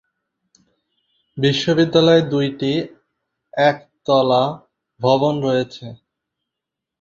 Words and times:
বিদ্যালয়ে 1.77 2.21
দুইটি 2.31 2.71
একতলা 3.53 4.43
ভবন 4.99 5.33
রয়েছে। 5.43 5.85